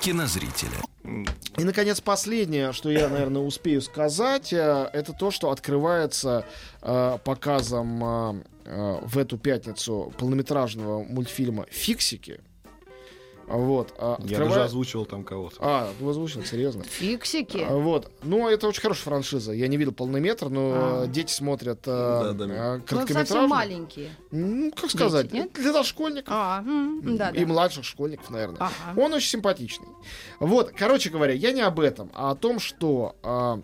[0.00, 0.80] кинозрителя.
[1.56, 6.44] И, наконец, последнее, что я, наверное, успею сказать, э, это то, что открывается
[6.82, 12.40] э, показом э, э, в эту пятницу полнометражного мультфильма «Фиксики».
[13.46, 13.94] Вот.
[13.98, 15.56] а Я открывает- даже озвучивал там кого-то.
[15.60, 16.82] А, ты озвучил, серьезно.
[16.84, 17.64] Фиксики.
[17.68, 18.10] А, Вот.
[18.22, 19.52] Ну, это очень хорошая франшиза.
[19.52, 21.06] Я не видел полный метр, но А.
[21.06, 22.44] дети смотрят Да, да.
[22.44, 22.80] э,
[23.30, 24.10] Ну, маленькие.
[24.30, 25.52] Ну, как сказать, нет?
[25.52, 26.32] для дошкольников.
[26.34, 26.64] А,
[27.02, 27.46] да, и да.
[27.46, 28.58] младших школьников, наверное.
[28.60, 29.00] Ага.
[29.00, 29.88] Он очень симпатичный.
[30.40, 33.60] Вот, короче говоря, я не об этом, а о том, что а,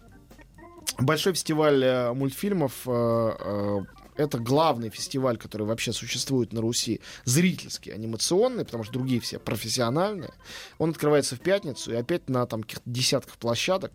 [0.98, 2.90] большой фестиваль э, мультфильмов э,
[3.40, 3.80] э,
[4.16, 10.32] это главный фестиваль, который вообще существует на Руси, зрительский, анимационный, потому что другие все профессиональные.
[10.78, 13.92] Он открывается в пятницу, и опять на там каких-то десятках площадок.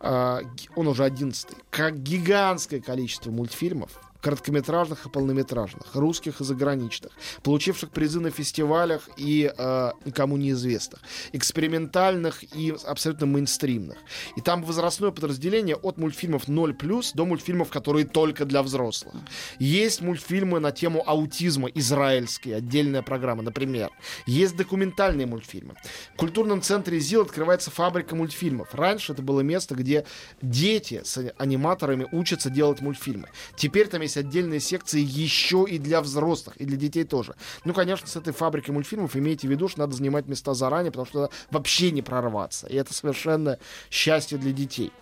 [0.00, 1.56] Ги- он уже одиннадцатый.
[1.70, 9.52] Как гигантское количество мультфильмов, короткометражных и полнометражных, русских и заграничных, получивших призы на фестивалях и
[9.54, 13.98] э, никому неизвестных, экспериментальных и абсолютно мейнстримных.
[14.36, 19.14] И там возрастное подразделение от мультфильмов 0+, до мультфильмов, которые только для взрослых.
[19.58, 23.90] Есть мультфильмы на тему аутизма израильские, отдельная программа, например.
[24.24, 25.74] Есть документальные мультфильмы.
[26.14, 28.74] В культурном центре ЗИЛ открывается фабрика мультфильмов.
[28.74, 30.06] Раньше это было место, где
[30.40, 33.28] дети с аниматорами учатся делать мультфильмы.
[33.56, 37.34] Теперь там есть отдельные секции еще и для взрослых, и для детей тоже.
[37.64, 41.06] Ну, конечно, с этой фабрикой мультфильмов имейте в виду, что надо занимать места заранее, потому
[41.06, 42.66] что вообще не прорваться.
[42.66, 43.58] И это совершенно
[43.90, 44.92] счастье для детей.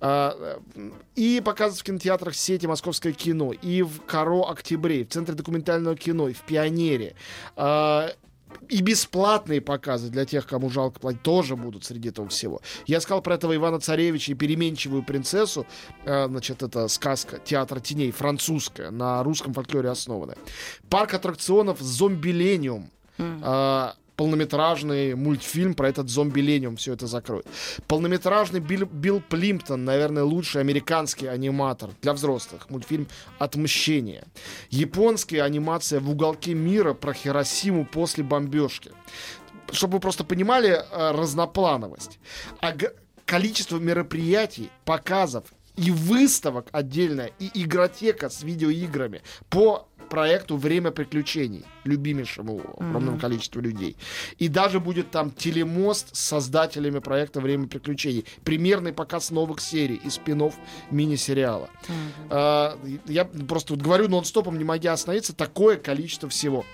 [0.00, 5.34] А, э, И показывают в кинотеатрах сети «Московское кино», и в «Каро Октябре», в Центре
[5.34, 7.14] документального кино, и в «Пионере».
[8.68, 12.60] И бесплатные показы для тех, кому жалко платить, тоже будут среди этого всего.
[12.86, 15.66] Я сказал про этого Ивана Царевича и переменчивую принцессу.
[16.04, 20.36] Э, Значит, это сказка театра теней, французская, на русском фольклоре основанная.
[20.90, 22.90] Парк аттракционов «Зомбилениум».
[23.18, 27.46] А, полнометражный мультфильм про этот зомби-лениум все это закроет.
[27.86, 32.68] Полнометражный Билл, Билл Плимптон, наверное, лучший американский аниматор для взрослых.
[32.70, 33.06] Мультфильм
[33.38, 34.24] «Отмщение».
[34.70, 38.90] Японская анимация «В уголке мира» про Хиросиму после бомбежки.
[39.70, 42.18] Чтобы вы просто понимали э, разноплановость.
[42.60, 42.74] А
[43.24, 45.44] количество мероприятий, показов
[45.76, 53.96] и выставок отдельно, и игротека с видеоиграми по проекту «Время приключений», любимейшему огромному количеству людей.
[54.38, 58.24] И даже будет там телемост с создателями проекта «Время приключений».
[58.44, 60.36] Примерный показ новых серий и спин
[60.90, 61.70] мини-сериала.
[62.30, 66.64] А, Я просто вот говорю нон-стопом, не могя остановиться, такое количество всего.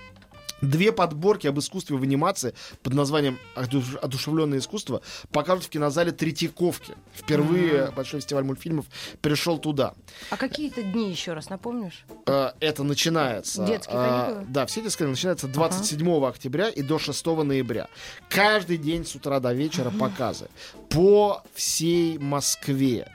[0.62, 5.02] Две подборки об искусстве в анимации под названием «Одуш- «Одушевленное искусство»
[5.32, 6.94] покажут в кинозале Третьяковки.
[7.14, 8.86] Впервые Большой фестиваль мультфильмов
[9.20, 9.94] пришел туда.
[10.30, 12.04] А какие-то дни еще раз напомнишь?
[12.26, 13.66] Э, Это начинается...
[13.66, 14.46] Детские э, каникулы?
[14.48, 17.88] Да, все детские начинаются 27 октября и до 6 ноября.
[18.28, 20.48] Каждый день с утра до вечера показы.
[20.88, 23.10] По всей Москве.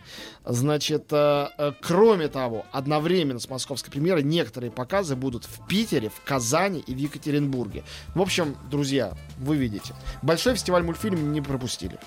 [0.50, 6.24] Значит, э, э, кроме того, одновременно с московской премьерой некоторые показы будут в Питере, в
[6.24, 7.84] Казани и в Екатеринбурге.
[8.16, 9.94] В общем, друзья, вы видите.
[10.22, 12.00] Большой фестиваль мультфильм не пропустили.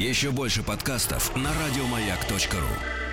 [0.00, 3.07] Еще больше подкастов на радиомаяк.ру.